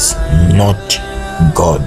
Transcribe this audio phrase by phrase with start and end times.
[0.00, 0.14] is
[0.56, 0.80] not
[1.54, 1.84] God.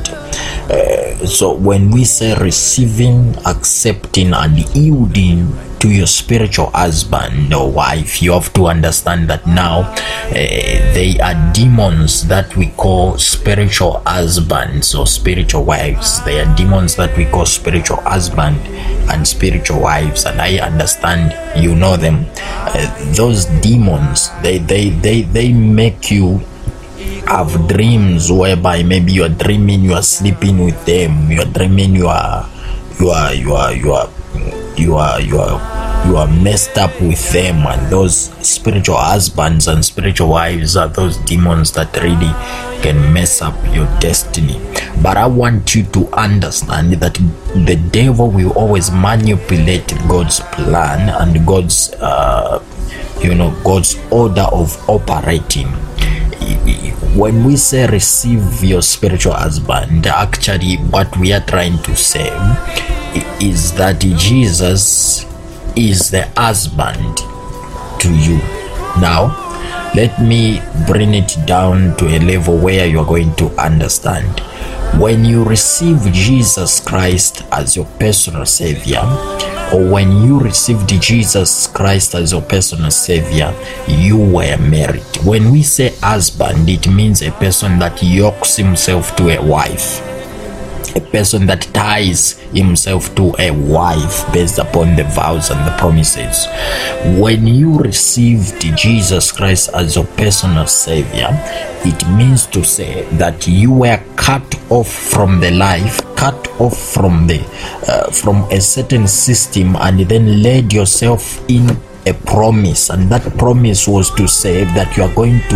[0.70, 8.22] Uh, so when we say receiving, accepting, and yielding to your spiritual husband or wife,
[8.22, 10.34] you have to understand that now uh,
[10.96, 16.24] they are demons that we call spiritual husbands or spiritual wives.
[16.24, 18.58] They are demons that we call spiritual husband
[19.12, 22.26] and spiritual wives, and I understand you know them.
[22.38, 26.42] Uh, those demons, they they they they make you
[27.28, 31.96] have dreams whereby maybe you are dreaming you are sleeping with them you are dreaming
[31.96, 32.50] you are
[33.00, 34.10] you are you are you are
[34.78, 37.66] you are you are you are messed up with them.
[37.66, 38.16] And those
[38.46, 42.32] spiritual husbands and spiritual wives are those demons that really
[42.82, 44.60] can mess up your destiny.
[45.02, 47.16] But i want you to understand that
[47.66, 52.64] the devil will always manipulate god's plan and god's uh,
[53.22, 55.68] you know god's order of operating
[57.16, 62.30] when we say receive your spiritual husband, actually, what we are trying to say
[63.42, 65.26] is that Jesus
[65.76, 67.18] is the husband
[68.02, 68.38] to you.
[69.02, 69.40] Now,
[69.96, 74.40] let me bring it down to a level where you are going to understand.
[75.00, 82.16] When you receive Jesus Christ as your personal Savior, or when you received Jesus Christ
[82.16, 83.54] as your personal Savior,
[83.88, 85.04] you were married.
[85.24, 90.13] When we say husband, it means a person that yokes himself to a wife
[90.96, 96.48] a person that ties himself to a wife based upon the vows and the promises.
[97.20, 101.30] When you received Jesus Christ as your personal Savior,
[101.86, 107.28] it means to say that you were cut off from the life, cut off from
[107.28, 107.42] the
[107.88, 113.88] uh, from a certain system, and then led yourself in a promise and that promise
[113.88, 115.56] was to say that you are going to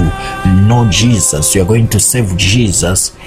[0.66, 3.18] know jesus you are going to serve jesus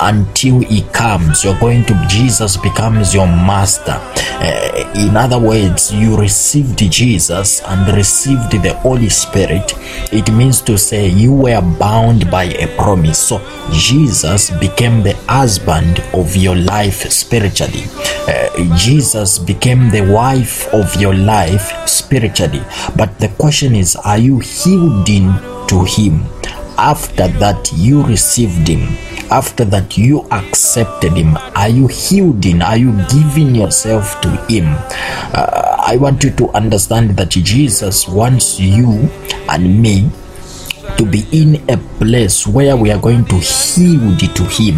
[0.00, 3.96] until he comes you're going to jesus becomes your master.
[4.42, 9.72] Uh, in other words you received jesus and received the holy spirit.
[10.12, 13.18] It means to say you were bound by a promise.
[13.18, 13.38] So
[13.72, 17.84] jesus became the husband of your life spiritually.
[18.28, 22.62] Uh, jesus became the wife of your life spiritually.
[22.96, 25.32] But the question is are you yielding
[25.68, 26.24] to him?
[26.76, 28.96] After that you received him
[29.30, 31.36] after that you accepted him.
[31.56, 34.66] Are you yielding are you giving yourself to him?
[35.32, 39.08] Uh, i want you to understand that jesus wants you
[39.48, 40.08] and me
[41.00, 43.36] to be in a place where we are going to
[43.76, 44.76] yield to him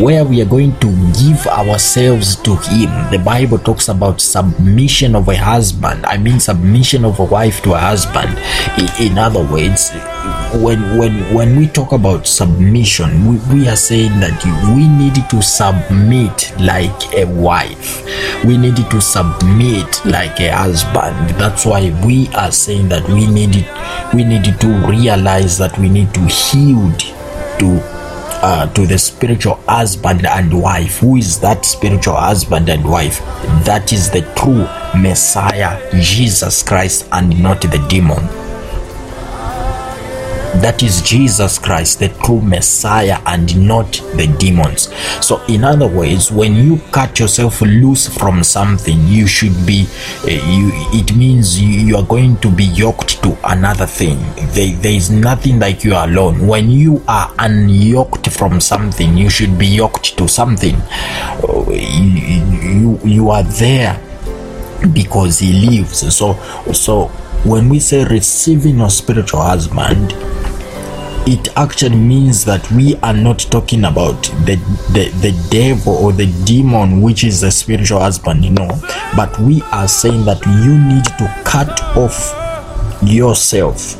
[0.00, 0.86] where we are going to
[1.18, 2.90] give ourselves to him.
[3.10, 6.06] The bible talks about submission of a husband.
[6.06, 8.38] I mean submission of a wife to a husband.
[9.00, 9.90] In, other words
[10.62, 14.38] when when when we talk about submission we, we are saying that
[14.76, 18.04] we need to submit like a wife.
[18.44, 21.30] We need to submit like a husband.
[21.30, 23.66] That's why we are saying that we need
[24.14, 26.20] we need to realize that we need to
[26.52, 27.00] yield
[27.58, 27.80] to
[28.40, 30.98] uh, to the spiritual husband and wife.
[30.98, 33.18] Who is that spiritual husband and wife?
[33.64, 34.66] That is the true
[35.00, 38.47] Messiah, Jesus Christ, and not the demon.
[40.60, 44.92] That is Jesus Christ, the true Messiah, and not the demons.
[45.24, 49.86] So, in other words, when you cut yourself loose from something, you should be.
[50.24, 50.70] Uh, you.
[50.98, 54.18] It means you, you, are going to be yoked to another thing.
[54.52, 56.44] There, there is nothing like you alone.
[56.44, 60.74] When you are unyoked from something, you should be yoked to something.
[60.74, 63.94] Uh, you, you, you are there
[64.92, 66.12] because He lives.
[66.12, 66.34] So,
[66.72, 67.06] so
[67.44, 70.12] when we say receiving a spiritual husband
[71.28, 74.56] it actually means that we are not talking about the,
[74.94, 78.68] the the devil or the demon which is the spiritual husband know
[79.14, 82.34] but we are saying that you need to cut off
[83.02, 83.94] yourself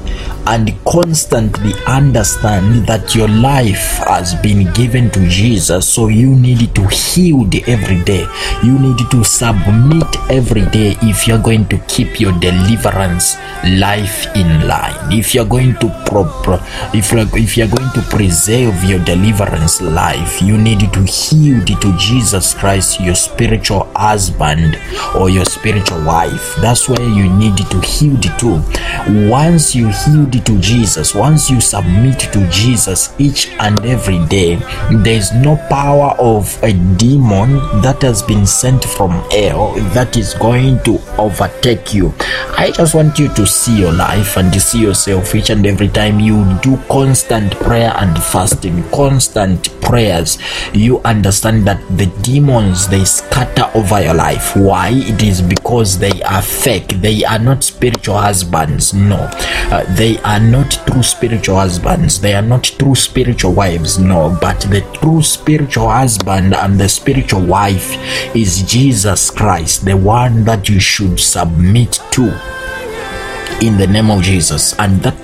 [0.48, 5.86] and constantly understand that your life has been given to Jesus.
[5.86, 8.26] So you need to yield every day.
[8.64, 13.36] You need to submit every day if you're going to keep your deliverance
[13.76, 14.96] life in line.
[15.12, 16.28] If you're going to pro-
[16.94, 21.04] if if you're going to preserve your deliverance life, you need to
[21.36, 24.78] yield to Jesus Christ, your spiritual husband
[25.14, 26.56] or your spiritual wife.
[26.56, 29.28] That's where you need to yield to.
[29.28, 34.56] Once you yield to Jesus, once you submit to Jesus each and every day,
[34.90, 40.82] there's no power of a demon that has been sent from hell that is going
[40.84, 42.12] to overtake you.
[42.56, 45.88] I just want you to see your life and to see yourself each and every
[45.88, 50.38] time you do constant prayer and fasting, constant prayers.
[50.72, 54.56] You understand that the demons they scatter over your life.
[54.56, 54.90] Why?
[54.92, 57.00] It is because they are fake.
[57.00, 58.92] They are not spiritual husbands.
[58.92, 59.16] No,
[59.70, 62.20] uh, they are not true spiritual husbands.
[62.20, 63.98] They are not true spiritual wives.
[63.98, 67.94] No, but the true spiritual husband and the spiritual wife
[68.34, 72.32] is Jesus Christ, the one that you should submit to
[73.60, 74.78] in the name of Jesus.
[74.78, 75.16] And that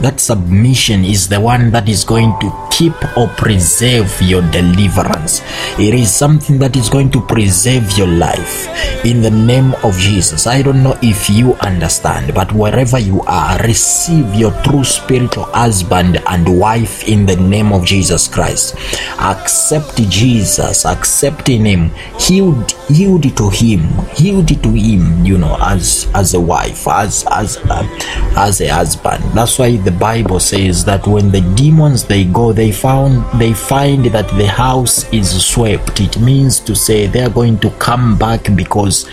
[0.00, 5.40] that submission is the one that is going to keep or preserve your deliverance.
[5.78, 8.68] It is something that is going to preserve your life
[9.04, 10.46] in the name of Jesus.
[10.46, 16.22] I don't know if you understand but wherever you are receive your true spiritual husband
[16.26, 18.76] and wife in the name of Jesus Christ.
[19.18, 20.84] Accept Jesus.
[20.84, 21.90] Accepting him.
[22.28, 23.88] Yield yield to him.
[24.16, 27.56] Yield to him you know as as a wife as as
[28.36, 29.22] as a husband.
[29.34, 34.04] That's why the bible says that when the demons they go they found they find
[34.06, 36.00] that the house is swept.
[36.00, 39.08] It means to say they are going to come back because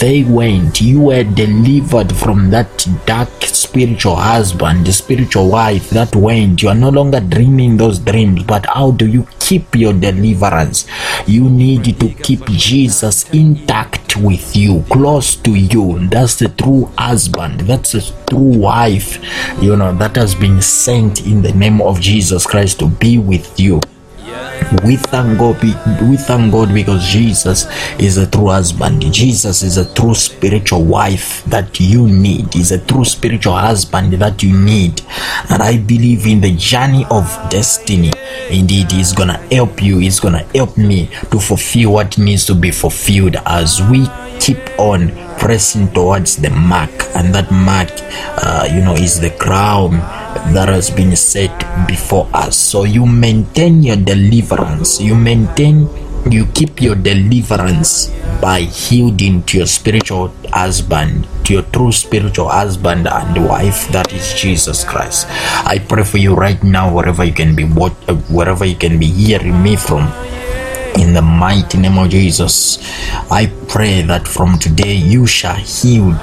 [0.00, 0.80] they went.
[0.80, 6.62] You were delivered from that dark spiritual husband the spiritual wife that went.
[6.62, 10.86] You are no longer dreaming those dreams but how do you keep your deliverance?
[11.26, 16.06] You need to keep jesus intact with you close to you.
[16.08, 17.60] That's the true husband.
[17.60, 19.18] That's the true wife.
[19.62, 23.58] You know that has been sent in the name of jesus christ to be with
[23.58, 23.80] you
[24.84, 27.66] we thank God we thank God because Jesus
[27.98, 29.00] is a true husband.
[29.12, 32.54] Jesus is a true spiritual wife that you need.
[32.56, 35.02] Is a true spiritual husband that you need.
[35.50, 38.12] And I believe in the journey of destiny.
[38.50, 39.98] Indeed he's gonna help you.
[39.98, 44.06] He's gonna help me to fulfill what needs to be fulfilled as we
[44.40, 45.08] keep on
[45.46, 47.86] pressing towards the mark and that mark
[48.42, 49.94] uh, you know is the crown
[50.50, 51.54] that has been set
[51.86, 52.56] before us.
[52.58, 55.00] So you maintain your deliverance.
[55.00, 55.86] You maintain
[56.26, 58.10] you keep your deliverance
[58.42, 64.34] by yielding to your spiritual husband to your true spiritual husband and wife that is
[64.34, 65.30] jesus christ.
[65.62, 67.94] I pray for you right now wherever you can be what
[68.26, 70.10] wherever you can be hearing me from
[70.98, 72.78] in the mighty name of Jesus.
[73.30, 76.18] I pray that from today you shall yield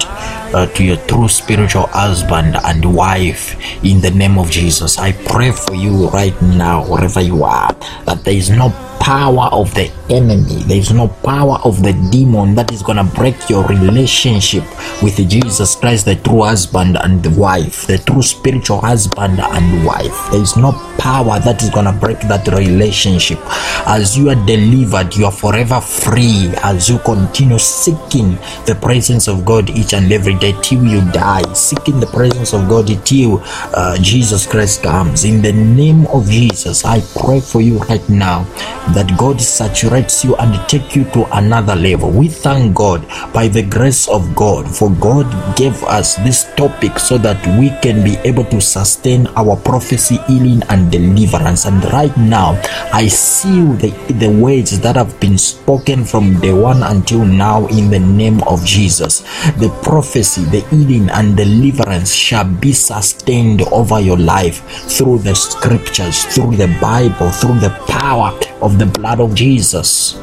[0.54, 4.98] uh, to your true spiritual husband and wife in the name of Jesus.
[4.98, 7.74] I pray for you right now, wherever you are,
[8.06, 8.70] that there is no
[9.04, 13.04] power of the enemy, there is no power of the demon that is going to
[13.16, 14.64] break your relationship
[15.04, 20.32] with Jesus Christ, the true husband and wife, the true spiritual husband and wife.
[20.32, 23.40] There is no power that is going to break that relationship.
[23.86, 28.36] As you are delivered, you are forever free as you continue seeking
[28.66, 32.70] the presence of God each and every day till you die, seeking the presence of
[32.70, 35.26] God till uh, Jesus Christ comes.
[35.26, 38.48] In the name of Jesus, I pray for you right now
[38.94, 42.10] that God saturates you and take you to another level.
[42.12, 47.18] We thank God by the grace of God for God gave us this topic so
[47.18, 51.66] that we can be able to sustain our prophecy, healing, and deliverance.
[51.66, 52.60] And right now,
[52.92, 57.90] I seal the, the words that have been spoken from day one until now in
[57.90, 59.22] the name of Jesus.
[59.58, 66.26] The prophecy, the healing, and deliverance shall be sustained over your life through the scriptures,
[66.26, 70.20] through the Bible, through the power of the blood of Jesus.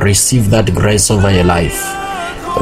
[0.00, 1.84] Receive that grace over your life.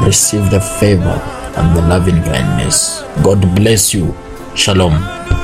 [0.01, 1.17] Receive the favor
[1.55, 3.03] and the loving kindness.
[3.23, 4.13] God bless you.
[4.55, 5.38] Shalom.